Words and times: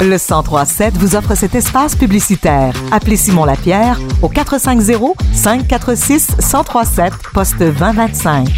Le 0.00 0.18
1037 0.18 0.94
vous 0.98 1.16
offre 1.16 1.34
cet 1.34 1.54
espace 1.54 1.96
publicitaire. 1.96 2.74
Appelez 2.92 3.16
Simon 3.16 3.44
Lapierre 3.44 3.98
au 4.22 4.28
450 4.28 5.16
546 5.32 6.36
1037 6.38 7.12
poste 7.32 7.58
2025. 7.58 8.48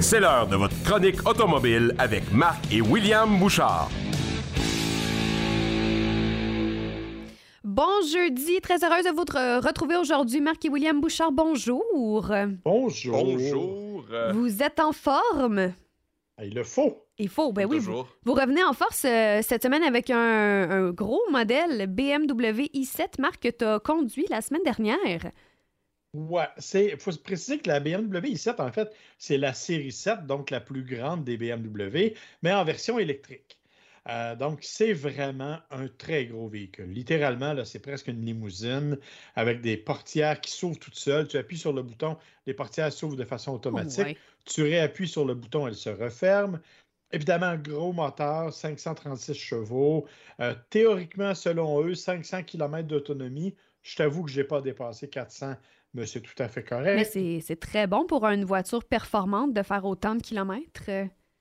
C'est 0.00 0.20
l'heure 0.20 0.46
de 0.46 0.56
votre 0.56 0.74
chronique 0.84 1.28
automobile 1.28 1.92
avec 1.98 2.32
Marc 2.32 2.72
et 2.72 2.80
William 2.80 3.38
Bouchard. 3.38 3.88
Bon 7.64 7.82
jeudi, 8.12 8.60
très 8.62 8.76
heureuse 8.84 9.04
de 9.04 9.10
vous 9.14 9.24
re- 9.24 9.66
retrouver 9.66 9.96
aujourd'hui. 9.96 10.40
Marc 10.40 10.64
et 10.64 10.68
William 10.68 11.00
Bouchard, 11.00 11.32
bonjour. 11.32 11.82
Bonjour. 12.64 13.24
Bonjour. 13.24 13.85
Euh, 14.12 14.32
Vous 14.32 14.62
êtes 14.62 14.80
en 14.80 14.92
forme? 14.92 15.72
Ah, 16.38 16.44
Il 16.44 16.54
le 16.54 16.64
faut. 16.64 17.02
Il 17.18 17.28
faut, 17.30 17.52
ben 17.52 17.66
oui. 17.66 17.78
Vous, 17.78 17.84
Toujours. 17.86 18.08
vous 18.24 18.34
revenez 18.34 18.62
en 18.62 18.74
force 18.74 19.04
euh, 19.06 19.40
cette 19.42 19.62
semaine 19.62 19.82
avec 19.82 20.10
un, 20.10 20.16
un 20.70 20.90
gros 20.90 21.22
modèle 21.30 21.86
BMW 21.86 22.68
i7, 22.74 23.20
Marc, 23.20 23.42
que 23.42 23.48
tu 23.48 23.64
as 23.64 23.78
conduit 23.80 24.26
la 24.28 24.42
semaine 24.42 24.62
dernière. 24.62 25.30
Ouais, 26.14 26.48
c'est 26.58 26.98
faut 26.98 27.12
se 27.12 27.18
préciser 27.18 27.58
que 27.58 27.68
la 27.68 27.80
BMW 27.80 28.32
i7 28.32 28.62
en 28.62 28.72
fait, 28.72 28.90
c'est 29.18 29.36
la 29.36 29.52
série 29.52 29.92
7, 29.92 30.26
donc 30.26 30.50
la 30.50 30.60
plus 30.60 30.82
grande 30.82 31.24
des 31.24 31.36
BMW, 31.36 32.14
mais 32.42 32.52
en 32.54 32.64
version 32.64 32.98
électrique. 32.98 33.58
Euh, 34.08 34.36
donc, 34.36 34.60
c'est 34.62 34.92
vraiment 34.92 35.58
un 35.70 35.88
très 35.88 36.26
gros 36.26 36.48
véhicule. 36.48 36.90
Littéralement, 36.90 37.52
là, 37.52 37.64
c'est 37.64 37.80
presque 37.80 38.06
une 38.06 38.24
limousine 38.24 38.98
avec 39.34 39.60
des 39.60 39.76
portières 39.76 40.40
qui 40.40 40.52
s'ouvrent 40.52 40.78
toutes 40.78 40.94
seules. 40.96 41.26
Tu 41.26 41.36
appuies 41.36 41.58
sur 41.58 41.72
le 41.72 41.82
bouton, 41.82 42.16
les 42.46 42.54
portières 42.54 42.92
s'ouvrent 42.92 43.16
de 43.16 43.24
façon 43.24 43.52
automatique. 43.52 44.06
Ouais. 44.06 44.16
Tu 44.44 44.62
réappuies 44.62 45.08
sur 45.08 45.24
le 45.24 45.34
bouton, 45.34 45.66
elle 45.66 45.74
se 45.74 45.90
referme. 45.90 46.60
Évidemment, 47.12 47.56
gros 47.56 47.92
moteur, 47.92 48.52
536 48.52 49.34
chevaux. 49.34 50.06
Euh, 50.40 50.54
théoriquement, 50.70 51.34
selon 51.34 51.82
eux, 51.82 51.94
500 51.94 52.44
km 52.44 52.86
d'autonomie. 52.86 53.54
Je 53.82 53.96
t'avoue 53.96 54.24
que 54.24 54.30
je 54.30 54.40
n'ai 54.40 54.46
pas 54.46 54.60
dépassé 54.60 55.08
400, 55.08 55.54
mais 55.94 56.06
c'est 56.06 56.20
tout 56.20 56.34
à 56.38 56.48
fait 56.48 56.64
correct. 56.64 57.10
Mais 57.14 57.40
c'est 57.40 57.60
très 57.60 57.86
bon 57.86 58.04
pour 58.06 58.24
une 58.26 58.44
voiture 58.44 58.84
performante 58.84 59.52
de 59.52 59.62
faire 59.62 59.84
autant 59.84 60.16
de 60.16 60.22
kilomètres. 60.22 60.90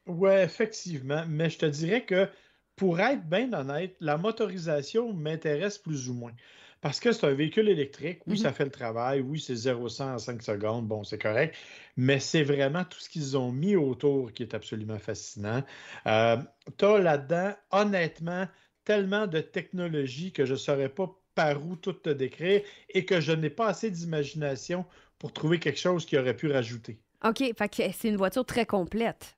Oui, 0.08 0.32
effectivement, 0.32 1.24
mais 1.28 1.50
je 1.50 1.58
te 1.58 1.66
dirais 1.66 2.06
que 2.06 2.30
pour 2.76 3.00
être 3.00 3.28
bien 3.30 3.52
honnête, 3.54 3.96
la 4.00 4.18
motorisation 4.18 5.14
m'intéresse 5.14 5.78
plus 5.78 6.10
ou 6.10 6.14
moins. 6.14 6.34
Parce 6.82 7.00
que 7.00 7.12
c'est 7.12 7.26
un 7.26 7.34
véhicule 7.34 7.70
électrique, 7.70 8.22
oui, 8.28 8.38
Mhm. 8.38 8.38
ça 8.38 8.54
fait 8.54 8.66
le 8.66 8.72
travail, 8.72 9.22
oui, 9.22 9.40
c'est 9.40 9.56
0-100 9.56 10.14
en 10.16 10.18
5 10.20 10.42
secondes, 10.44 10.88
bon, 10.88 11.04
c'est 11.04 11.18
correct, 11.18 11.56
mais 11.98 12.20
c'est 12.20 12.44
vraiment 12.44 12.84
tout 12.84 13.00
ce 13.00 13.10
qu'ils 13.10 13.38
ont 13.38 13.52
mis 13.52 13.76
autour 13.76 14.32
qui 14.34 14.44
est 14.44 14.54
absolument 14.54 15.00
fascinant. 15.00 15.64
Euh, 16.06 16.38
tu 16.78 16.86
as 16.86 17.00
là-dedans, 17.00 17.54
honnêtement, 17.72 18.48
tellement 18.84 19.26
de 19.26 19.40
technologie 19.40 20.32
que 20.32 20.46
je 20.46 20.54
ne 20.54 20.58
saurais 20.58 20.90
pas 20.90 21.10
par 21.34 21.66
où 21.66 21.76
tout 21.76 21.94
te 21.94 22.10
décrire 22.10 22.62
et 22.90 23.06
que 23.06 23.20
je 23.20 23.32
n'ai 23.32 23.50
pas 23.50 23.68
assez 23.68 23.90
d'imagination 23.92 24.86
pour 25.18 25.34
trouver 25.34 25.60
quelque 25.60 25.80
chose 25.80 26.06
qui 26.06 26.18
aurait 26.18 26.36
pu 26.36 26.52
rajouter. 26.52 27.00
OK, 27.24 27.40
fait 27.58 27.70
que 27.70 27.92
c'est 27.94 28.10
une 28.10 28.18
voiture 28.18 28.46
très 28.46 28.66
complète. 28.66 29.36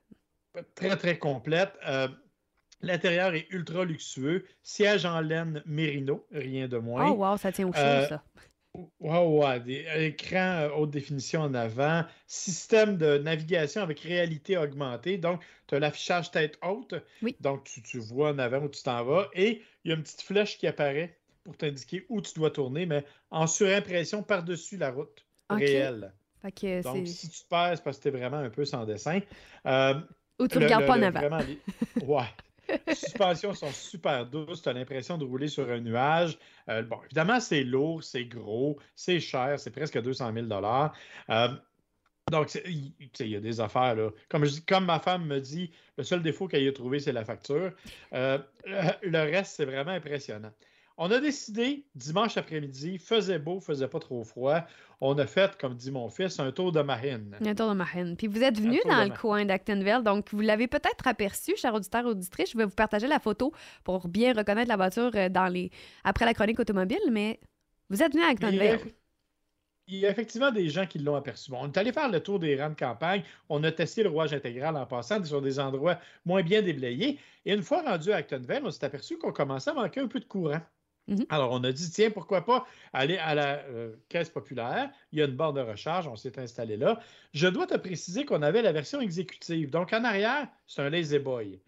très, 0.74 0.96
très 0.96 1.18
complète. 1.18 1.72
Euh, 1.86 2.08
L'intérieur 2.80 3.34
est 3.34 3.46
ultra 3.50 3.84
luxueux. 3.84 4.44
Siège 4.62 5.04
en 5.04 5.20
laine 5.20 5.62
mérino, 5.66 6.26
rien 6.32 6.68
de 6.68 6.78
moins. 6.78 7.10
Oh 7.10 7.14
wow, 7.14 7.36
ça 7.36 7.50
tient 7.52 7.66
au 7.68 7.72
chaud, 7.72 7.78
Euh, 7.80 8.06
ça. 8.08 8.22
Ouais, 9.00 9.26
ouais, 9.26 9.60
des 9.60 9.86
écrans 9.96 10.58
euh, 10.60 10.68
haute 10.76 10.90
définition 10.90 11.40
en 11.40 11.54
avant, 11.54 12.04
système 12.28 12.96
de 12.96 13.18
navigation 13.18 13.82
avec 13.82 13.98
réalité 14.00 14.56
augmentée. 14.56 15.18
Donc, 15.18 15.42
tu 15.66 15.74
as 15.74 15.80
l'affichage 15.80 16.30
tête 16.30 16.58
haute. 16.62 16.94
Oui. 17.22 17.34
Donc, 17.40 17.64
tu, 17.64 17.82
tu 17.82 17.98
vois 17.98 18.30
en 18.30 18.38
avant 18.38 18.58
où 18.62 18.68
tu 18.68 18.82
t'en 18.82 19.02
vas. 19.04 19.28
Et 19.34 19.62
il 19.84 19.88
y 19.88 19.92
a 19.92 19.96
une 19.96 20.02
petite 20.02 20.22
flèche 20.22 20.58
qui 20.58 20.66
apparaît 20.68 21.18
pour 21.42 21.56
t'indiquer 21.56 22.06
où 22.08 22.20
tu 22.20 22.34
dois 22.34 22.50
tourner, 22.50 22.86
mais 22.86 23.04
en 23.30 23.46
surimpression 23.48 24.22
par-dessus 24.22 24.76
la 24.76 24.90
route 24.92 25.26
réelle. 25.50 26.12
Que 26.44 26.82
Donc, 26.82 27.08
si 27.08 27.28
tu 27.30 27.40
te 27.42 27.48
perds, 27.48 27.72
c'est 27.78 27.82
parce 27.82 27.96
que 27.98 28.02
tu 28.02 28.08
es 28.08 28.12
vraiment 28.12 28.36
un 28.36 28.50
peu 28.50 28.64
sans 28.64 28.84
dessin. 28.84 29.18
Euh, 29.66 29.94
Ou 30.38 30.46
tu 30.46 30.58
le- 30.60 30.66
regardes 30.66 30.82
le- 30.82 30.86
pas 30.86 30.98
en 30.98 31.02
avant. 31.02 31.20
vraiment, 31.20 31.40
Ouais. 32.06 32.22
Les 32.86 32.94
suspensions 32.94 33.54
sont 33.54 33.70
super 33.72 34.26
douces. 34.26 34.62
Tu 34.62 34.68
as 34.68 34.72
l'impression 34.72 35.18
de 35.18 35.24
rouler 35.24 35.48
sur 35.48 35.68
un 35.70 35.80
nuage. 35.80 36.38
Euh, 36.68 36.82
bon, 36.82 36.98
évidemment, 37.04 37.40
c'est 37.40 37.64
lourd, 37.64 38.02
c'est 38.02 38.24
gros, 38.24 38.78
c'est 38.94 39.20
cher, 39.20 39.58
c'est 39.58 39.70
presque 39.70 40.00
200 40.00 40.32
000 40.32 40.46
Euh, 41.30 41.48
donc, 42.30 42.54
il 42.66 42.92
y 43.20 43.36
a 43.36 43.40
des 43.40 43.60
affaires. 43.60 43.94
Là. 43.94 44.10
Comme, 44.28 44.84
ma 44.84 44.98
femme 44.98 45.26
me 45.26 45.40
dit, 45.40 45.70
le 45.96 46.04
seul 46.04 46.22
défaut 46.22 46.46
qu'elle 46.46 46.66
a 46.66 46.72
trouvé, 46.72 47.00
c'est 47.00 47.12
la 47.12 47.24
facture. 47.24 47.72
Euh, 48.12 48.38
le 49.02 49.18
reste, 49.18 49.56
c'est 49.56 49.64
vraiment 49.64 49.92
impressionnant. 49.92 50.52
On 51.00 51.12
a 51.12 51.20
décidé, 51.20 51.84
dimanche 51.94 52.36
après-midi, 52.36 52.98
faisait 52.98 53.38
beau, 53.38 53.60
faisait 53.60 53.86
pas 53.86 54.00
trop 54.00 54.24
froid. 54.24 54.62
On 55.00 55.16
a 55.16 55.28
fait, 55.28 55.56
comme 55.56 55.76
dit 55.76 55.92
mon 55.92 56.08
fils, 56.08 56.40
un 56.40 56.50
tour 56.50 56.72
de 56.72 56.80
marine. 56.80 57.36
Un 57.40 57.54
tour 57.54 57.68
de 57.68 57.74
marine. 57.74 58.16
Puis 58.16 58.26
vous 58.26 58.42
êtes 58.42 58.58
venu 58.58 58.80
dans 58.84 59.04
le 59.04 59.16
coin 59.16 59.44
d'Actonville, 59.44 60.02
donc 60.02 60.28
vous 60.32 60.40
l'avez 60.40 60.66
peut-être 60.66 61.06
aperçu, 61.06 61.56
cher 61.56 61.72
auditeur 61.72 62.04
auditrice. 62.04 62.50
Je 62.50 62.58
vais 62.58 62.64
vous 62.64 62.74
partager 62.74 63.06
la 63.06 63.20
photo 63.20 63.52
pour 63.84 64.08
bien 64.08 64.32
reconnaître 64.32 64.68
la 64.68 64.76
voiture 64.76 65.12
euh, 65.14 65.28
dans 65.28 65.46
les... 65.46 65.70
après 66.02 66.24
la 66.24 66.34
chronique 66.34 66.58
automobile, 66.58 66.98
mais 67.12 67.38
vous 67.90 68.02
êtes 68.02 68.12
venu 68.12 68.24
à 68.24 68.34
Mais 68.34 68.34
il, 68.50 68.56
y 68.56 68.66
a, 68.66 68.72
Actonville. 68.72 68.94
il 69.86 69.98
y 69.98 70.06
a 70.06 70.10
effectivement 70.10 70.50
des 70.50 70.68
gens 70.68 70.86
qui 70.86 70.98
l'ont 70.98 71.14
aperçu. 71.14 71.52
Bon, 71.52 71.58
on 71.62 71.66
est 71.68 71.78
allé 71.78 71.92
faire 71.92 72.10
le 72.10 72.18
tour 72.18 72.40
des 72.40 72.60
rangs 72.60 72.70
de 72.70 72.74
campagne. 72.74 73.22
On 73.48 73.62
a 73.62 73.70
testé 73.70 74.02
le 74.02 74.08
rouage 74.08 74.34
intégral 74.34 74.76
en 74.76 74.84
passant 74.84 75.22
sur 75.24 75.40
des 75.42 75.60
endroits 75.60 76.00
moins 76.24 76.42
bien 76.42 76.60
déblayés. 76.60 77.20
Et 77.46 77.54
une 77.54 77.62
fois 77.62 77.82
rendu 77.82 78.10
à 78.10 78.16
Actonville, 78.16 78.62
on 78.64 78.70
s'est 78.72 78.84
aperçu 78.84 79.16
qu'on 79.16 79.32
commençait 79.32 79.70
à 79.70 79.74
manquer 79.74 80.00
un 80.00 80.08
peu 80.08 80.18
de 80.18 80.24
courant. 80.24 80.60
Mhm. 81.08 81.24
Alors, 81.30 81.52
on 81.52 81.64
a 81.64 81.72
dit, 81.72 81.90
tiens, 81.90 82.10
pourquoi 82.10 82.44
pas 82.44 82.66
aller 82.92 83.16
à 83.16 83.34
la 83.34 83.60
euh, 83.64 83.96
caisse 84.08 84.28
populaire? 84.28 84.90
Il 85.10 85.18
y 85.18 85.22
a 85.22 85.24
une 85.24 85.34
borne 85.36 85.56
de 85.56 85.62
recharge, 85.62 86.06
on 86.06 86.16
s'est 86.16 86.38
installé 86.38 86.76
là. 86.76 87.00
Je 87.32 87.48
dois 87.48 87.66
te 87.66 87.76
préciser 87.76 88.24
qu'on 88.26 88.42
avait 88.42 88.62
la 88.62 88.72
version 88.72 89.00
exécutive. 89.00 89.70
Donc, 89.70 89.92
en 89.92 90.04
arrière, 90.04 90.48
c'est 90.66 90.82
un 90.82 90.90
lazy 90.90 91.18
boy. 91.18 91.60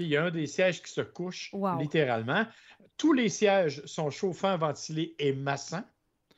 Il 0.00 0.06
y 0.06 0.16
a 0.16 0.24
un 0.24 0.30
des 0.30 0.46
sièges 0.46 0.82
qui 0.82 0.90
se 0.90 1.02
couche, 1.02 1.50
Wow. 1.52 1.78
littéralement. 1.78 2.46
Tous 2.96 3.12
les 3.12 3.28
sièges 3.28 3.84
sont 3.84 4.10
chauffants, 4.10 4.56
ventilés 4.56 5.14
et 5.18 5.32
massants. 5.32 5.84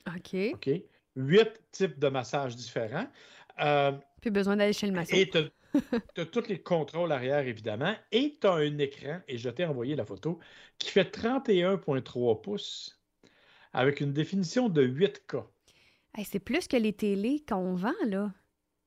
OK. 0.09 0.37
OK? 0.55 0.71
Huit 1.15 1.63
types 1.71 1.99
de 1.99 2.09
massages 2.09 2.57
différents. 2.57 3.07
Euh, 3.61 3.93
Plus 4.21 4.31
besoin 4.33 4.57
d'aller 4.57 4.73
chez 4.73 4.89
le 4.89 4.99
et 5.13 5.31
tu 6.15 6.21
as, 6.21 6.27
tous 6.27 6.49
les 6.49 6.61
contrôles 6.61 7.13
arrière, 7.13 7.47
évidemment. 7.47 7.95
Et 8.13 8.39
tu 8.41 8.47
as 8.47 8.55
un 8.55 8.79
écran, 8.79 9.21
et 9.29 9.39
je 9.39 9.51
t'ai 9.51 9.65
envoyé 9.65 9.97
la 9.97 10.05
photo, 10.05 10.39
qui 10.79 10.91
fait 10.91 11.15
31,3 11.15 12.41
pouces 12.41 13.01
avec 13.73 14.01
une 14.01 14.13
définition 14.13 14.69
de 14.69 14.87
8K. 14.87 15.45
Hey, 16.15 16.25
c'est 16.25 16.41
plus 16.41 16.67
que 16.67 16.77
les 16.77 16.93
télés 16.93 17.45
qu'on 17.47 17.75
vend, 17.75 17.93
là. 18.07 18.33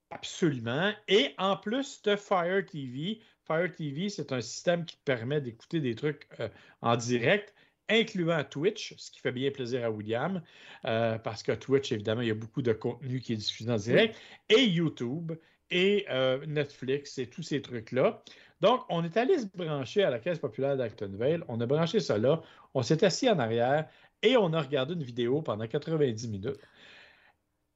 Absolument. 0.09 0.91
Et 1.07 1.33
en 1.37 1.55
plus, 1.55 2.01
tu 2.01 2.09
as 2.09 2.17
Fire 2.17 2.65
TV. 2.65 3.21
Fire 3.45 3.71
TV, 3.71 4.09
c'est 4.09 4.31
un 4.33 4.41
système 4.41 4.85
qui 4.85 4.97
permet 5.05 5.41
d'écouter 5.41 5.79
des 5.79 5.95
trucs 5.95 6.27
euh, 6.39 6.49
en 6.81 6.97
direct, 6.97 7.53
incluant 7.89 8.43
Twitch, 8.43 8.93
ce 8.97 9.11
qui 9.11 9.19
fait 9.19 9.31
bien 9.31 9.51
plaisir 9.51 9.85
à 9.85 9.91
William, 9.91 10.41
euh, 10.85 11.17
parce 11.17 11.43
que 11.43 11.51
Twitch, 11.53 11.91
évidemment, 11.91 12.21
il 12.21 12.27
y 12.27 12.31
a 12.31 12.35
beaucoup 12.35 12.61
de 12.61 12.73
contenu 12.73 13.19
qui 13.21 13.33
est 13.33 13.37
diffusé 13.37 13.71
en 13.71 13.77
direct, 13.77 14.15
et 14.49 14.63
YouTube, 14.63 15.33
et 15.71 16.05
euh, 16.09 16.45
Netflix, 16.45 17.17
et 17.17 17.27
tous 17.27 17.43
ces 17.43 17.61
trucs-là. 17.61 18.21
Donc, 18.61 18.81
on 18.89 19.03
est 19.03 19.17
allé 19.17 19.39
se 19.39 19.45
brancher 19.45 20.03
à 20.03 20.09
la 20.11 20.19
Caisse 20.19 20.39
populaire 20.39 20.77
d'Actonville. 20.77 21.43
On 21.47 21.59
a 21.61 21.65
branché 21.65 21.99
ça 21.99 22.17
là. 22.17 22.41
On 22.73 22.83
s'est 22.83 23.03
assis 23.03 23.29
en 23.29 23.39
arrière 23.39 23.87
et 24.21 24.37
on 24.37 24.53
a 24.53 24.61
regardé 24.61 24.93
une 24.93 25.03
vidéo 25.03 25.41
pendant 25.41 25.67
90 25.67 26.29
minutes. 26.29 26.59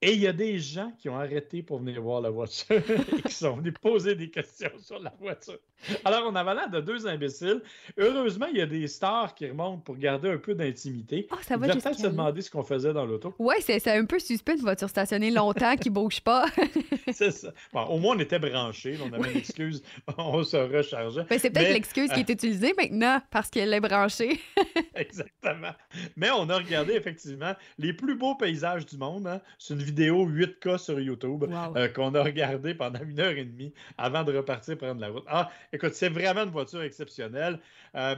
Et 0.07 0.13
il 0.13 0.19
y 0.19 0.27
a 0.27 0.33
des 0.33 0.59
gens 0.59 0.91
qui 0.99 1.09
ont 1.09 1.17
arrêté 1.17 1.63
pour 1.63 1.79
venir 1.79 1.99
voir 1.99 2.21
la 2.21 2.29
voiture 2.29 2.75
et 3.17 3.21
qui 3.23 3.33
sont 3.33 3.55
venus 3.55 3.73
poser 3.81 4.13
des 4.13 4.29
questions 4.29 4.69
sur 4.79 4.99
la 4.99 5.11
voiture. 5.19 5.57
Alors, 6.03 6.23
on 6.31 6.35
avait 6.35 6.53
l'air 6.53 6.69
de 6.69 6.79
deux 6.79 7.07
imbéciles. 7.07 7.59
Heureusement, 7.97 8.45
il 8.51 8.57
y 8.57 8.61
a 8.61 8.67
des 8.67 8.87
stars 8.87 9.33
qui 9.33 9.47
remontent 9.47 9.79
pour 9.79 9.97
garder 9.97 10.29
un 10.29 10.37
peu 10.37 10.53
d'intimité. 10.53 11.27
Ah, 11.31 11.37
ça 11.41 11.57
va 11.57 11.73
se 11.73 12.03
demander 12.03 12.43
ce 12.43 12.51
qu'on 12.51 12.63
faisait 12.63 12.93
dans 12.93 13.03
l'auto. 13.05 13.33
Ouais, 13.39 13.55
c'est 13.61 13.85
un 13.87 14.05
peu 14.05 14.19
suspect 14.19 14.53
une 14.53 14.61
voiture 14.61 14.89
stationnée 14.89 15.31
longtemps 15.31 15.75
qui 15.75 15.89
bouge 15.89 16.21
pas. 16.21 16.45
C'est 17.11 17.31
ça. 17.31 17.51
Bon, 17.73 17.81
au 17.85 17.97
moins, 17.97 18.15
on 18.15 18.19
était 18.19 18.39
branchés. 18.39 18.97
On 19.03 19.11
avait 19.13 19.31
une 19.31 19.37
excuse. 19.37 19.81
On 20.17 20.43
se 20.43 20.57
rechargeait. 20.57 21.23
Ben, 21.29 21.39
c'est 21.39 21.49
peut-être 21.49 21.67
Mais- 21.67 21.73
l'excuse 21.73 22.11
qui 22.11 22.19
est 22.19 22.29
utilisée 22.29 22.73
maintenant 22.77 23.21
parce 23.31 23.49
qu'elle 23.49 23.73
est 23.73 23.79
branchée. 23.79 24.39
Exactement. 24.95 25.71
Mais 26.15 26.29
on 26.31 26.49
a 26.49 26.57
regardé 26.57 26.93
effectivement 26.93 27.53
les 27.77 27.93
plus 27.93 28.15
beaux 28.15 28.35
paysages 28.35 28.85
du 28.85 28.97
monde. 28.97 29.27
hein. 29.27 29.41
C'est 29.59 29.73
une 29.73 29.81
vidéo 29.83 29.94
8K 30.03 30.77
sur 30.77 30.99
YouTube 30.99 31.45
Wow. 31.45 31.75
euh, 31.75 31.87
qu'on 31.89 32.13
a 32.15 32.23
regardé 32.23 32.73
pendant 32.75 33.01
une 33.03 33.19
heure 33.19 33.31
et 33.37 33.45
demie 33.45 33.73
avant 33.97 34.23
de 34.23 34.35
repartir 34.35 34.77
prendre 34.77 35.01
la 35.01 35.09
route. 35.09 35.23
Ah, 35.27 35.51
écoute, 35.73 35.93
c'est 35.93 36.09
vraiment 36.09 36.43
une 36.43 36.49
voiture 36.51 36.81
exceptionnelle. 36.81 37.59
Euh, 37.95 38.15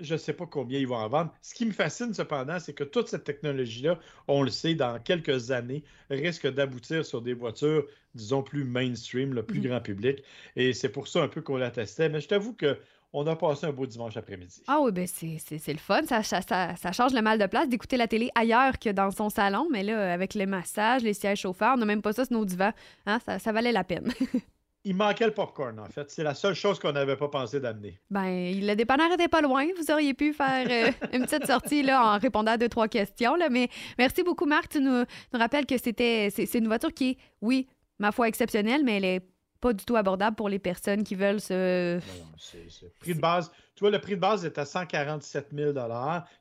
Je 0.00 0.14
ne 0.14 0.18
sais 0.18 0.32
pas 0.32 0.46
combien 0.46 0.78
ils 0.80 0.88
vont 0.88 0.96
en 0.96 1.08
vendre. 1.08 1.32
Ce 1.40 1.54
qui 1.54 1.64
me 1.66 1.72
fascine 1.72 2.12
cependant, 2.14 2.58
c'est 2.58 2.74
que 2.74 2.82
toute 2.84 3.08
cette 3.08 3.22
technologie-là, 3.24 4.00
on 4.26 4.42
le 4.42 4.50
sait, 4.50 4.74
dans 4.74 4.98
quelques 5.00 5.52
années, 5.52 5.84
risque 6.10 6.48
d'aboutir 6.52 7.06
sur 7.06 7.22
des 7.22 7.32
voitures, 7.34 7.86
disons, 8.14 8.42
plus 8.42 8.64
mainstream, 8.64 9.34
le 9.34 9.44
plus 9.46 9.60
Mhm. 9.60 9.68
grand 9.68 9.80
public. 9.80 10.24
Et 10.56 10.72
c'est 10.72 10.88
pour 10.90 11.06
ça 11.08 11.22
un 11.22 11.28
peu 11.28 11.42
qu'on 11.42 11.56
la 11.58 11.70
testait. 11.70 12.08
Mais 12.08 12.20
je 12.20 12.26
t'avoue 12.28 12.54
que 12.54 12.76
on 13.16 13.26
a 13.26 13.36
passé 13.36 13.64
un 13.66 13.72
beau 13.72 13.86
dimanche 13.86 14.16
après-midi. 14.16 14.62
Ah 14.66 14.80
oui, 14.82 14.92
ben 14.92 15.06
c'est 15.06 15.38
c'est- 15.38 15.58
c'est 15.58 15.72
le 15.72 15.78
fun. 15.78 16.02
Ça, 16.04 16.22
ça, 16.22 16.42
ça- 16.42 16.92
change 16.92 17.14
le 17.14 17.22
mal 17.22 17.38
de 17.38 17.46
place 17.46 17.68
d'écouter 17.68 17.96
la 17.96 18.08
télé 18.08 18.28
ailleurs 18.34 18.78
que 18.78 18.90
dans 18.90 19.10
son 19.10 19.30
salon. 19.30 19.68
Mais 19.70 19.82
là, 19.82 20.12
avec 20.12 20.34
les 20.34 20.46
massages, 20.46 21.02
les 21.02 21.14
sièges 21.14 21.40
chauffeurs, 21.40 21.74
on 21.76 21.78
n'a 21.78 21.86
même 21.86 22.02
pas 22.02 22.12
ça 22.12 22.24
sur 22.26 22.36
nos 22.36 22.44
divans. 22.44 22.72
Hein, 23.06 23.18
ça, 23.24 23.38
ça 23.38 23.52
valait 23.52 23.72
la 23.72 23.84
peine. 23.84 24.12
Il 24.86 24.94
manquait 24.96 25.24
le 25.24 25.32
popcorn, 25.32 25.78
en 25.80 25.86
fait. 25.86 26.10
C'est 26.10 26.22
la 26.22 26.34
seule 26.34 26.52
chose 26.52 26.78
qu'on 26.78 26.92
n'avait 26.92 27.16
pas 27.16 27.28
pensé 27.28 27.58
d'amener. 27.58 27.98
Ben, 28.10 28.52
le 28.60 28.74
dépanneur 28.74 29.10
était 29.12 29.28
pas 29.28 29.40
loin. 29.40 29.64
Vous 29.78 29.90
auriez 29.90 30.12
pu 30.12 30.34
faire 30.34 30.66
euh, 30.68 30.92
une 31.16 31.24
petite 31.24 31.46
sortie 31.46 31.82
là, 31.82 32.16
en 32.16 32.18
répondant 32.18 32.52
à 32.52 32.58
deux, 32.58 32.68
trois 32.68 32.88
questions. 32.88 33.34
Là. 33.34 33.48
Mais 33.48 33.68
merci 33.96 34.22
beaucoup, 34.22 34.44
Marc. 34.44 34.68
Tu 34.68 34.80
nous, 34.82 35.04
nous 35.32 35.38
rappelles 35.38 35.64
que 35.64 35.78
c'était 35.78 36.28
c'est 36.30 36.44
c'est 36.44 36.58
une 36.58 36.66
voiture 36.66 36.92
qui 36.92 37.10
est, 37.12 37.16
oui, 37.40 37.66
ma 37.98 38.12
foi, 38.12 38.28
exceptionnelle, 38.28 38.82
mais 38.84 38.98
elle 38.98 39.04
est 39.06 39.20
pas 39.64 39.72
du 39.72 39.84
tout 39.86 39.96
abordable 39.96 40.36
pour 40.36 40.50
les 40.50 40.58
personnes 40.58 41.04
qui 41.04 41.14
veulent 41.14 41.40
se. 41.40 41.94
Non, 41.96 42.00
non, 42.24 42.30
c'est- 42.38 42.68
c'est- 42.68 42.94
Prix 43.00 43.14
de 43.14 43.20
base, 43.20 43.50
tu 43.74 43.80
vois, 43.80 43.90
le 43.90 43.98
prix 43.98 44.14
de 44.14 44.20
base 44.20 44.44
est 44.44 44.58
à 44.58 44.66
147 44.66 45.48
000 45.54 45.72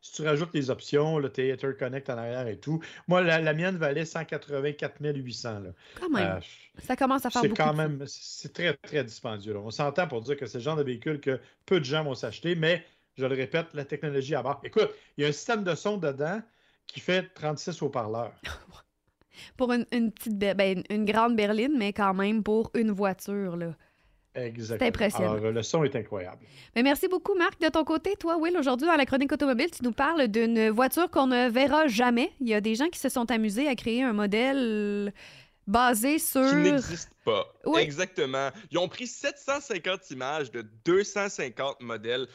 Si 0.01 0.11
tu 0.11 0.23
rajoutes 0.23 0.53
les 0.53 0.69
options, 0.69 1.19
le 1.19 1.29
Theater 1.29 1.77
Connect 1.77 2.09
en 2.09 2.17
arrière 2.17 2.47
et 2.49 2.57
tout, 2.59 2.81
moi, 3.07 3.21
la, 3.21 3.39
la 3.39 3.53
mienne 3.53 3.77
valait 3.77 4.03
184 4.03 4.99
800. 4.99 5.59
là. 5.61 5.69
Quand 5.99 6.09
même. 6.09 6.37
Euh, 6.37 6.39
ça 6.85 6.97
commence 6.97 7.25
à 7.25 7.29
faire 7.29 7.41
c'est 7.43 7.47
beaucoup. 7.47 7.63
quand 7.63 7.71
de- 7.71 7.77
même, 7.77 8.03
c'est 8.07 8.51
très, 8.51 8.73
très 8.73 9.05
dispendieux. 9.05 9.53
là. 9.53 9.59
On 9.59 9.71
s'entend 9.71 10.05
pour 10.07 10.21
dire 10.21 10.35
que 10.35 10.45
c'est 10.45 10.57
le 10.57 10.63
genre 10.65 10.75
de 10.75 10.83
véhicule 10.83 11.21
que 11.21 11.39
peu 11.65 11.79
de 11.79 11.85
gens 11.85 12.03
vont 12.03 12.15
s'acheter, 12.15 12.55
mais 12.55 12.83
je 13.17 13.25
le 13.25 13.35
répète, 13.35 13.67
la 13.73 13.85
technologie 13.85 14.35
à 14.35 14.43
bord. 14.43 14.59
Écoute, 14.65 14.89
il 15.17 15.21
y 15.23 15.25
a 15.25 15.29
un 15.29 15.31
système 15.31 15.63
de 15.63 15.75
son 15.75 15.95
dedans 15.97 16.41
qui 16.87 16.99
fait 16.99 17.33
36 17.33 17.81
haut-parleurs. 17.81 18.33
Pour 19.57 19.71
une, 19.71 19.85
une 19.91 20.11
petite, 20.11 20.37
ben, 20.37 20.83
une 20.89 21.05
grande 21.05 21.35
berline, 21.35 21.73
mais 21.77 21.93
quand 21.93 22.13
même 22.13 22.43
pour 22.43 22.71
une 22.73 22.91
voiture. 22.91 23.55
Là. 23.55 23.73
Exactement. 24.35 24.87
impressionnant. 24.87 25.33
Alors, 25.33 25.45
euh, 25.45 25.51
le 25.51 25.63
son 25.63 25.83
est 25.83 25.95
incroyable. 25.95 26.39
Mais 26.75 26.83
merci 26.83 27.07
beaucoup, 27.07 27.35
Marc. 27.35 27.59
De 27.61 27.69
ton 27.69 27.83
côté, 27.83 28.15
toi, 28.15 28.37
Will, 28.37 28.57
aujourd'hui, 28.57 28.87
dans 28.87 28.95
la 28.95 29.05
chronique 29.05 29.31
automobile, 29.31 29.69
tu 29.71 29.83
nous 29.83 29.91
parles 29.91 30.27
d'une 30.27 30.69
voiture 30.69 31.09
qu'on 31.09 31.27
ne 31.27 31.49
verra 31.49 31.87
jamais. 31.87 32.31
Il 32.39 32.47
y 32.47 32.53
a 32.53 32.61
des 32.61 32.75
gens 32.75 32.87
qui 32.87 32.99
se 32.99 33.09
sont 33.09 33.29
amusés 33.29 33.67
à 33.67 33.75
créer 33.75 34.01
un 34.03 34.13
modèle 34.13 35.13
basé 35.67 36.19
sur. 36.19 36.49
qui 36.49 36.55
n'existe 36.55 37.11
pas. 37.23 37.45
Oui. 37.65 37.81
Exactement. 37.81 38.49
Ils 38.71 38.77
ont 38.77 38.87
pris 38.87 39.07
750 39.07 40.11
images 40.11 40.51
de 40.51 40.65
250 40.85 41.81
modèles 41.81 42.27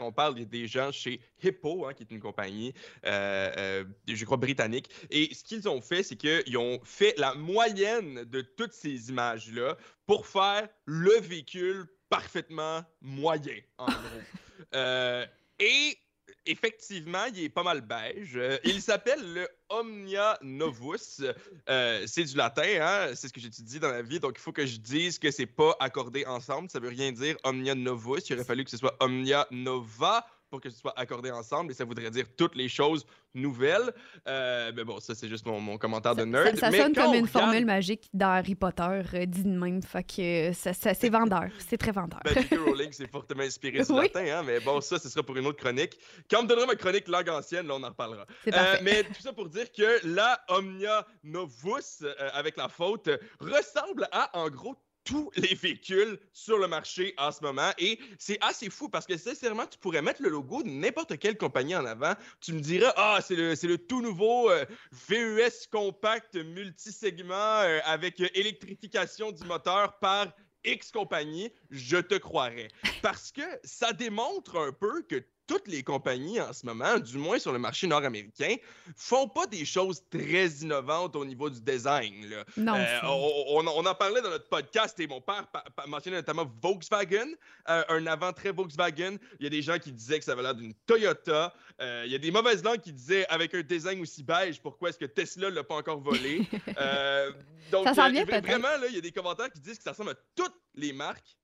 On 0.00 0.12
parle 0.12 0.34
des- 0.34 0.46
des 0.46 0.66
gens 0.66 0.90
chez 0.92 1.20
Hippo, 1.42 1.86
hein, 1.86 1.94
qui 1.94 2.02
est 2.02 2.10
une 2.10 2.20
compagnie, 2.20 2.72
euh, 3.04 3.52
euh, 3.56 3.84
je 4.06 4.24
crois, 4.24 4.36
britannique. 4.36 4.88
Et 5.10 5.32
ce 5.34 5.44
qu'ils 5.44 5.68
ont 5.68 5.80
fait, 5.80 6.02
c'est 6.02 6.16
qu'ils 6.16 6.56
ont 6.56 6.80
fait 6.84 7.14
la 7.18 7.34
moyenne 7.34 8.24
de 8.24 8.40
toutes 8.40 8.72
ces 8.72 9.10
images-là 9.10 9.76
pour 10.06 10.26
faire 10.26 10.68
le 10.86 11.20
véhicule 11.20 11.86
parfaitement 12.08 12.82
moyen, 13.00 13.58
en 13.78 13.86
gros. 13.86 13.94
Euh, 14.72 15.26
et 15.58 15.98
effectivement, 16.46 17.24
il 17.34 17.44
est 17.44 17.48
pas 17.48 17.62
mal 17.62 17.80
beige. 17.80 18.36
Euh, 18.36 18.58
il 18.64 18.80
s'appelle 18.82 19.34
le 19.34 19.48
Omnia 19.68 20.38
Novus. 20.42 21.22
Euh, 21.68 22.04
c'est 22.06 22.24
du 22.24 22.36
latin, 22.36 22.62
hein? 22.80 23.14
c'est 23.14 23.28
ce 23.28 23.32
que 23.32 23.40
j'étudie 23.40 23.80
dans 23.80 23.90
la 23.90 24.02
vie, 24.02 24.20
donc 24.20 24.34
il 24.36 24.40
faut 24.40 24.52
que 24.52 24.66
je 24.66 24.78
dise 24.78 25.18
que 25.18 25.30
c'est 25.30 25.46
pas 25.46 25.76
accordé 25.80 26.24
ensemble. 26.26 26.70
Ça 26.70 26.80
veut 26.80 26.88
rien 26.88 27.12
dire 27.12 27.36
Omnia 27.44 27.74
Novus. 27.74 28.20
Il 28.28 28.34
aurait 28.34 28.44
fallu 28.44 28.64
que 28.64 28.70
ce 28.70 28.76
soit 28.76 28.96
Omnia 29.00 29.46
Nova 29.50 30.26
pour 30.54 30.60
que 30.60 30.70
ce 30.70 30.78
soit 30.78 30.92
accordé 30.96 31.32
ensemble, 31.32 31.72
et 31.72 31.74
ça 31.74 31.84
voudrait 31.84 32.10
dire 32.10 32.26
toutes 32.36 32.54
les 32.54 32.68
choses 32.68 33.04
nouvelles. 33.34 33.92
Euh, 34.28 34.70
mais 34.76 34.84
bon, 34.84 35.00
ça 35.00 35.12
c'est 35.16 35.28
juste 35.28 35.44
mon, 35.46 35.58
mon 35.60 35.78
commentaire 35.78 36.14
de 36.14 36.20
Ça, 36.20 36.26
nerd. 36.26 36.56
ça 36.58 36.70
sonne 36.70 36.94
comme 36.94 37.06
une 37.14 37.24
regarde- 37.24 37.26
formule 37.26 37.66
magique 37.66 38.08
dans 38.14 38.28
Harry 38.28 38.54
Potter, 38.54 39.02
euh, 39.14 39.26
dit 39.26 39.42
de 39.42 39.48
même. 39.48 39.82
Fait 39.82 40.04
que 40.04 40.50
euh, 40.50 40.52
ça, 40.52 40.72
c'est 40.72 41.08
vendeur. 41.10 41.48
C'est 41.58 41.76
très 41.76 41.90
vendeur. 41.90 42.20
Ben, 42.24 42.34
J.K. 42.34 42.54
Rowling 42.66 42.92
s'est 42.92 43.08
fortement 43.08 43.42
inspiré 43.42 43.80
du 43.82 43.90
Oui. 43.92 44.02
latin, 44.14 44.24
hein, 44.38 44.42
mais 44.46 44.60
bon, 44.60 44.80
ça, 44.80 45.00
ce 45.00 45.08
sera 45.08 45.24
pour 45.24 45.36
une 45.36 45.46
autre 45.46 45.58
chronique. 45.58 45.98
Quand 46.30 46.38
on 46.38 46.42
me 46.44 46.48
donnera 46.48 46.66
ma 46.66 46.76
chronique 46.76 47.08
langue 47.08 47.28
ancienne, 47.30 47.66
là, 47.66 47.74
on 47.74 47.82
en 47.82 47.88
reparlera. 47.88 48.24
Euh, 48.46 48.76
mais 48.82 49.02
tout 49.02 49.20
ça 49.20 49.32
pour 49.32 49.48
dire 49.48 49.72
que 49.72 50.06
la 50.06 50.40
Omnia 50.48 51.04
Novus, 51.24 52.04
avec 52.32 52.56
la 52.56 52.68
faute, 52.68 53.10
ressemble 53.40 54.06
à, 54.12 54.30
en 54.38 54.48
gros, 54.48 54.76
tous 55.04 55.30
les 55.36 55.54
véhicules 55.54 56.18
sur 56.32 56.58
le 56.58 56.66
marché 56.66 57.14
en 57.18 57.30
ce 57.30 57.42
moment. 57.42 57.70
Et 57.78 57.98
c'est 58.18 58.38
assez 58.40 58.70
fou 58.70 58.88
parce 58.88 59.06
que, 59.06 59.16
sincèrement, 59.16 59.66
tu 59.66 59.78
pourrais 59.78 60.02
mettre 60.02 60.22
le 60.22 60.30
logo 60.30 60.62
de 60.62 60.68
n'importe 60.68 61.18
quelle 61.18 61.36
compagnie 61.36 61.76
en 61.76 61.84
avant. 61.84 62.14
Tu 62.40 62.52
me 62.52 62.60
dirais, 62.60 62.92
ah, 62.96 63.20
c'est 63.22 63.36
le, 63.36 63.76
tout 63.78 64.00
nouveau 64.00 64.50
euh, 64.50 64.64
VUS 65.08 65.66
compact 65.70 66.36
multisegment 66.36 67.34
euh, 67.34 67.80
avec 67.84 68.20
euh, 68.20 68.28
électrification 68.34 69.32
du 69.32 69.44
moteur 69.44 69.98
par 69.98 70.32
X 70.64 70.90
compagnie, 70.90 71.52
je 71.70 71.98
te 71.98 72.14
croirais. 72.14 72.68
Parce 73.02 73.30
que 73.30 73.42
ça 73.64 73.92
démontre 73.92 74.58
un 74.58 74.72
peu 74.72 75.02
que 75.02 75.22
toutes 75.46 75.68
les 75.68 75.82
compagnies 75.82 76.40
en 76.40 76.52
ce 76.52 76.64
moment, 76.64 76.98
du 76.98 77.18
moins 77.18 77.38
sur 77.38 77.52
le 77.52 77.58
marché 77.58 77.86
nord-américain, 77.86 78.56
font 78.96 79.28
pas 79.28 79.46
des 79.46 79.64
choses 79.64 80.02
très 80.10 80.46
innovantes 80.62 81.16
au 81.16 81.24
niveau 81.24 81.50
du 81.50 81.60
design. 81.60 82.28
là. 82.28 82.44
non. 82.56 82.74
Euh, 82.76 82.98
on, 83.04 83.86
en 83.86 83.94
parlait 83.94 84.22
dans 84.22 84.30
notre 84.30 84.48
podcast 84.48 84.98
et 85.00 85.06
mon 85.06 85.20
père 85.20 85.46
mentionnait 85.86 86.16
notamment 86.16 86.50
Volkswagen, 86.62 87.28
euh, 87.68 87.84
un 87.88 88.06
avant 88.06 88.32
très 88.32 88.52
Volkswagen. 88.52 89.16
Il 89.38 89.44
y 89.44 89.46
a 89.46 89.50
des 89.50 89.62
gens 89.62 89.78
qui 89.78 89.92
disaient 89.92 90.18
que 90.18 90.24
ça 90.24 90.32
avait 90.32 90.42
l'air 90.42 90.54
d'une 90.54 90.74
Toyota. 90.86 91.54
Euh, 91.80 92.04
il 92.06 92.12
y 92.12 92.14
a 92.14 92.18
des 92.18 92.30
mauvaises 92.30 92.62
langues 92.62 92.80
qui 92.80 92.92
disaient 92.92 93.26
avec 93.28 93.54
un 93.54 93.62
design 93.62 94.00
aussi 94.00 94.22
beige, 94.22 94.60
pourquoi 94.60 94.88
est-ce 94.90 94.98
que 94.98 95.04
Tesla 95.04 95.50
l'a 95.50 95.64
pas 95.64 95.76
encore 95.76 96.00
volé? 96.00 96.42
Donc, 97.70 97.88
Ça. 97.94 98.08
Vraiment, 98.08 98.68
là, 98.68 98.86
il 98.88 98.94
y 98.94 98.98
a 98.98 99.00
des 99.00 99.12
commentaires 99.12 99.50
qui 99.50 99.60
disent 99.60 99.78
que 99.78 99.84
ça 99.84 99.92
ressemble 99.92 100.10
à 100.10 100.14
toutes 100.34 100.56
les 100.74 100.92
marques. 100.92 101.36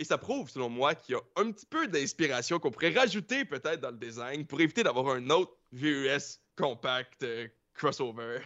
Et 0.00 0.04
ça 0.04 0.18
prouve, 0.18 0.50
selon 0.50 0.68
moi, 0.68 0.94
qu'il 0.94 1.14
y 1.14 1.18
a 1.18 1.22
un 1.36 1.52
petit 1.52 1.66
peu 1.66 1.86
d'inspiration 1.86 2.58
qu'on 2.58 2.70
pourrait 2.70 2.94
rajouter 2.94 3.44
peut-être 3.44 3.80
dans 3.80 3.90
le 3.90 3.96
design 3.96 4.44
pour 4.44 4.60
éviter 4.60 4.82
d'avoir 4.82 5.14
un 5.14 5.30
autre 5.30 5.56
VUS 5.72 6.40
compact 6.56 7.22
euh, 7.22 7.46
crossover. 7.74 8.40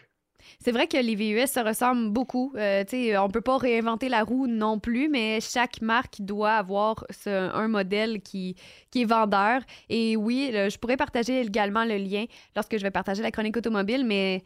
C'est 0.60 0.72
vrai 0.72 0.86
que 0.86 0.96
les 0.96 1.14
VUS 1.14 1.46
se 1.46 1.60
ressemblent 1.60 2.10
beaucoup. 2.10 2.52
Euh, 2.56 2.84
on 3.18 3.28
peut 3.30 3.40
pas 3.40 3.56
réinventer 3.56 4.08
la 4.08 4.24
roue 4.24 4.46
non 4.46 4.78
plus, 4.78 5.08
mais 5.08 5.40
chaque 5.40 5.80
marque 5.80 6.20
doit 6.20 6.52
avoir 6.52 7.04
un 7.26 7.68
modèle 7.68 8.20
qui, 8.20 8.54
qui 8.90 9.02
est 9.02 9.04
vendeur. 9.04 9.62
Et 9.88 10.16
oui, 10.16 10.50
je 10.52 10.78
pourrais 10.78 10.96
partager 10.96 11.40
également 11.40 11.84
le 11.84 11.96
lien 11.96 12.26
lorsque 12.54 12.76
je 12.76 12.82
vais 12.82 12.90
partager 12.90 13.22
la 13.22 13.30
chronique 13.30 13.56
automobile, 13.56 14.04
mais 14.06 14.44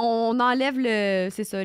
on 0.00 0.38
enlève 0.38 0.78
le, 0.78 1.28
c'est 1.30 1.42
ça, 1.42 1.64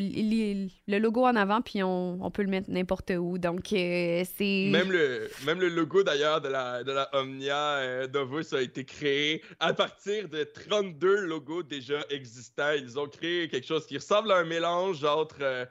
logo 0.88 1.24
en 1.24 1.36
avant, 1.36 1.62
puis 1.62 1.84
on, 1.84 2.18
on 2.20 2.32
peut 2.32 2.42
le 2.42 2.50
mettre 2.50 2.70
n'importe 2.72 3.12
où. 3.12 3.38
Donc, 3.38 3.72
euh, 3.72 4.24
c'est... 4.36 4.70
Même 4.72 4.92
le, 4.92 5.30
même 5.46 5.60
le 5.60 5.70
logo 5.70 6.02
d'ailleurs 6.02 6.42
de 6.42 6.50
la, 6.50 6.84
de 6.84 6.92
la 6.92 7.10
Omnia 7.14 7.76
euh, 7.76 8.08
a 8.54 8.62
été 8.62 8.86
créé 8.86 9.44
à 9.60 9.74
partir 9.74 10.30
de 10.30 10.44
32 10.44 11.28
logos 11.28 11.62
déjà 11.62 12.00
existants. 12.10 12.72
Ils 12.76 13.00
ont 13.00 13.08
créé 13.08 13.48
quelque 13.50 13.68
chose 13.68 13.86
qui 13.86 13.98
ressemble 13.98 14.32
à 14.32 14.38
un 14.38 14.46
mélange 14.46 15.04
entre, 15.04 15.38
euh, 15.42 15.66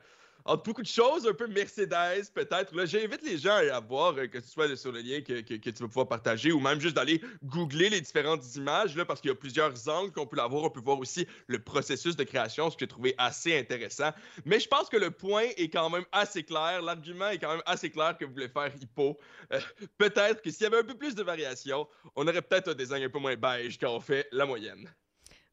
entre 0.45 0.63
beaucoup 0.65 0.83
de 0.83 0.87
choses, 0.87 1.27
un 1.27 1.35
peu 1.35 1.47
Mercedes 1.47 2.31
peut-être. 2.35 2.75
Là, 2.75 2.85
J'invite 2.85 3.23
les 3.23 3.39
gens 3.39 3.57
à 3.57 3.81
voir, 3.81 4.15
euh, 4.17 4.27
que 4.27 4.41
ce 4.41 4.49
soit 4.49 4.75
sur 4.77 4.93
le 4.93 5.01
lien 5.01 5.21
que, 5.21 5.41
tu 5.41 5.71
vas 5.71 5.89
pouvoir 5.89 6.09
partager 6.09 6.53
ou 6.53 6.61
même 6.61 6.81
juste 6.81 6.97
d'aller 6.97 7.21
googler 7.45 7.89
les 7.89 8.01
différentes 8.01 8.57
images 8.57 8.97
là, 8.97 9.05
parce 9.05 9.21
qu'il 9.21 9.29
y 9.29 9.33
a 9.33 9.37
plusieurs 9.37 9.89
angles 9.89 10.13
qu'on 10.13 10.27
peut 10.27 10.37
l'avoir. 10.37 10.65
On 10.65 10.71
peut 10.71 10.81
voir 10.81 10.99
aussi 10.99 11.27
le 11.47 11.59
processus 11.59 12.17
de 12.17 12.25
création, 12.25 12.71
ce 12.71 12.77
que 12.77 12.81
j'ai 12.81 12.89
trouvé 12.89 13.15
assez 13.19 13.59
intéressant. 13.59 14.11
Mais 14.45 14.61
je 14.61 14.69
pense 14.69 14.89
que 14.89 14.97
le 14.97 15.11
point 15.11 15.47
est 15.57 15.69
quand 15.69 15.91
même 15.91 16.05
assez 16.13 16.43
clair. 16.43 16.83
L'argument 16.83 17.29
est 17.29 17.39
quand 17.39 17.53
même 17.53 17.63
assez 17.67 17.91
clair 17.91 18.17
que 18.19 18.25
vous 18.25 18.33
voulez 18.33 18.49
faire 18.49 18.73
Hippo. 18.81 19.19
Euh, 19.53 19.61
peut-être 19.99 20.43
que 20.43 20.51
s'il 20.51 20.65
y 20.65 20.67
avait 20.67 20.79
un 20.79 20.85
peu 20.85 20.95
plus 20.95 21.15
de 21.15 21.23
variation, 21.23 21.87
on 22.17 22.27
aurait 22.27 22.43
peut-être 22.43 22.69
un 22.69 22.75
design 22.75 23.05
un 23.05 23.11
peu 23.11 23.19
moins 23.19 23.37
beige 23.37 23.79
quand 23.79 23.95
on 23.95 24.01
fait 24.01 24.29
la 24.33 24.47
moyenne. 24.47 24.89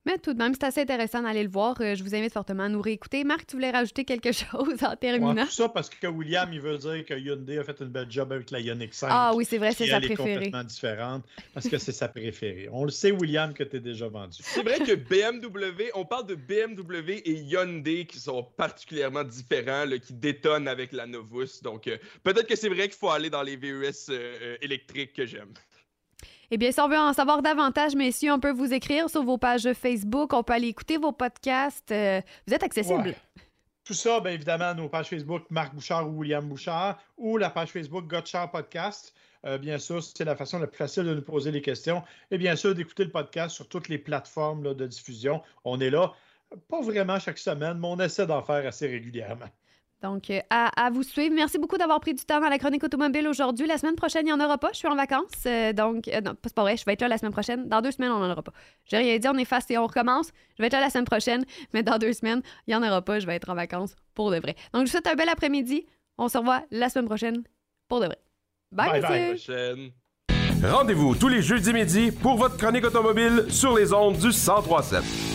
Mais 0.06 0.18
tout 0.18 0.34
de 0.34 0.38
même, 0.38 0.53
c'est 0.53 0.63
assez 0.65 0.82
intéressant 0.82 1.22
d'aller 1.22 1.44
le 1.44 1.50
voir. 1.50 1.75
Euh, 1.82 1.94
je 1.94 2.03
vous 2.03 2.15
invite 2.15 2.32
fortement 2.32 2.63
à 2.63 2.70
nous 2.70 2.82
réécouter. 2.82 3.24
Marc, 3.25 3.46
tu 3.48 3.58
voulais 3.58 3.70
rajouter 3.70 4.06
quelque 4.06 4.32
chose 4.32 4.82
en 4.84 4.89
Ouais, 4.91 4.96
terminant? 4.96 5.46
tout 5.46 5.51
ça 5.51 5.70
parce 5.70 5.89
que 5.89 6.08
William, 6.08 6.50
il 6.53 6.62
veut 6.62 6.77
dire 6.77 7.06
que 7.06 7.13
Hyundai 7.13 7.60
a 7.60 7.63
fait 7.65 7.75
une 7.82 7.89
belle 7.89 8.10
job 8.10 8.32
avec 8.32 8.50
la 8.50 8.60
Ioniq 8.62 8.94
5. 8.94 9.08
Ah 9.12 9.34
oui, 9.36 9.46
c'est 9.48 9.58
vrai, 9.58 9.72
c'est 9.74 9.88
sa 9.88 9.98
elle, 9.98 10.06
est 10.06 10.08
préférée. 10.15 10.34
complètement 10.36 10.63
différente 10.63 11.25
parce 11.53 11.68
que 11.68 11.77
c'est 11.77 11.91
sa 11.91 12.08
préférée. 12.08 12.70
On 12.72 12.86
le 12.86 12.91
sait, 12.91 13.12
William, 13.12 13.53
que 13.53 13.63
tu 13.63 13.75
es 13.75 13.79
déjà 13.82 14.08
vendu. 14.08 14.38
C'est 14.41 14.63
vrai 14.63 14.79
que 14.79 14.96
BMW, 14.96 15.91
on 15.94 16.06
parle 16.06 16.25
de 16.27 16.36
BMW 16.36 17.22
et 17.25 17.34
Hyundai 17.34 18.06
qui 18.06 18.20
sont 18.20 18.44
particulièrement 18.44 19.24
différents, 19.25 19.86
là, 19.86 20.00
qui 20.00 20.13
détonnent 20.13 20.68
avec 20.70 20.94
la 20.94 21.06
Novus. 21.08 21.62
Donc 21.62 21.88
euh, 21.88 21.98
peut-être 22.24 22.48
que 22.48 22.56
c'est 22.56 22.70
vrai 22.70 22.88
qu'il 22.88 22.98
faut 22.98 23.10
aller 23.10 23.29
dans 23.29 23.44
les 23.44 23.58
VUS 23.58 23.84
euh, 24.10 24.12
euh, 24.12 24.58
électriques 24.62 25.13
que 25.13 25.25
j'aime. 25.25 25.51
Eh 26.51 26.58
bien, 26.58 26.72
si 26.72 26.79
on 26.79 26.89
veut 26.89 26.98
en 26.98 27.13
savoir 27.13 27.41
davantage, 27.41 27.96
messieurs, 27.96 28.34
on 28.34 28.39
peut 28.39 28.51
vous 28.51 28.74
écrire 28.74 29.10
sur 29.10 29.24
vos 29.24 29.38
pages 29.38 29.72
Facebook, 29.74 30.34
on 30.34 30.44
peut 30.44 30.53
aller 30.53 30.68
écouter 30.68 30.98
vos 30.98 31.12
podcasts. 31.12 31.91
Euh, 31.91 32.22
vous 32.48 32.53
êtes 32.53 32.63
accessible. 32.63 33.13
Tout 33.84 33.94
ça, 33.94 34.20
bien 34.20 34.34
évidemment, 34.34 34.74
nos 34.74 34.89
pages 34.89 35.08
Facebook 35.10 35.44
Marc 35.50 35.74
Bouchard 35.74 36.08
ou 36.08 36.20
William 36.20 36.48
Bouchard 36.48 37.00
ou 37.18 37.38
la 37.38 37.50
page 37.50 37.70
Facebook 37.70 38.08
Gotchard 38.08 38.51
Podcast. 38.51 39.13
bien 39.62 39.77
sûr, 39.77 40.03
c'est 40.03 40.25
la 40.25 40.36
façon 40.36 40.60
la 40.60 40.68
plus 40.68 40.77
facile 40.77 41.03
de 41.06 41.15
nous 41.15 41.22
poser 41.22 41.51
les 41.51 41.62
questions. 41.62 42.03
Et 42.29 42.38
bien 42.38 42.56
sûr, 42.56 42.75
d'écouter 42.75 43.06
le 43.06 43.12
podcast 43.12 43.56
sur 43.56 43.68
toutes 43.68 43.88
les 43.88 43.98
plateformes 43.98 44.75
de 44.75 44.86
diffusion. 44.86 45.41
On 45.65 45.79
est 45.79 45.89
là, 45.89 46.13
pas 46.68 46.82
vraiment 46.82 47.20
chaque 47.20 47.38
semaine, 47.38 47.79
mais 47.79 47.88
on 47.88 48.00
essaie 48.00 48.27
d'en 48.27 48.44
faire 48.44 48.65
assez 48.65 48.88
régulièrement. 48.88 49.50
Donc, 50.01 50.29
euh, 50.29 50.39
à, 50.50 50.89
vous 50.91 51.03
suivre. 51.03 51.36
Merci 51.36 51.58
beaucoup 51.58 51.77
d'avoir 51.77 52.00
pris 52.00 52.13
du 52.13 52.24
temps 52.24 52.39
dans 52.39 52.48
la 52.48 52.58
chronique 52.58 52.84
automobile 52.84 53.27
aujourd'hui. 53.27 53.68
La 53.68 53.77
semaine 53.77 53.96
prochaine, 53.96 54.25
il 54.25 54.34
n'y 54.34 54.34
en 54.34 54.39
aura 54.44 54.58
pas. 54.58 54.70
Je 54.72 54.77
suis 54.77 54.88
en 54.88 54.96
vacances. 54.96 55.25
Euh, 55.46 55.74
donc, 55.74 56.08
euh, 56.08 56.22
non, 56.22 56.36
c'est 56.41 56.53
pas 56.53 56.62
vrai. 56.62 56.77
Je 56.77 56.86
vais 56.86 56.94
être 56.94 57.01
là 57.01 57.10
la 57.10 57.18
semaine 57.18 57.34
prochaine. 57.34 57.68
Dans 57.68 57.82
deux 57.82 57.91
semaines, 57.91 58.12
on 58.12 58.20
n'en 58.20 58.32
aura 58.32 58.41
pas. 58.41 58.53
J'ai 58.86 58.98
rien 58.98 59.18
dit. 59.18 59.27
On 59.27 59.38
efface 59.38 59.70
et 59.70 59.77
on 59.77 59.86
recommence. 59.86 60.29
Je 60.58 60.63
vais 60.63 60.68
être 60.68 60.74
là 60.74 60.79
la 60.79 60.89
semaine 60.89 61.06
prochaine. 61.06 61.44
Mais 61.74 61.84
dans 61.84 61.98
deux 61.98 62.13
semaines, 62.13 62.41
il 62.68 62.72
n'y 62.72 62.75
en 62.75 62.88
aura 62.88 63.01
pas. 63.01 63.20
Je 63.20 63.27
vais 63.27 63.36
être 63.36 63.50
en 63.50 63.56
vacances 63.56 63.96
pour 64.13 64.32
de 64.32 64.38
vrai. 64.38 64.56
Donc, 64.74 64.86
je 64.86 64.91
vous 64.91 64.91
souhaite 64.91 65.08
un 65.08 65.15
bel 65.15 65.27
après-midi. 65.27 65.86
On 66.18 66.29
se 66.29 66.38
revoit 66.38 66.63
la 66.72 66.89
semaine 66.89 67.08
prochaine 67.08 67.44
pour 67.89 68.00
de 68.00 68.06
vrai. 68.06 68.18
Bye, 68.72 69.01
bye, 69.01 69.36
bye. 69.38 69.94
Rendez-vous 70.63 71.15
tous 71.15 71.29
les 71.29 71.41
jeudis 71.41 71.74
midi 71.74 72.12
pour 72.12 72.38
votre 72.38 72.58
chronique 72.58 72.86
automobile 72.86 73.46
sur 73.50 73.75
les 73.77 73.94
ondes 73.94 74.18
du 74.18 74.27
1037. 74.27 75.28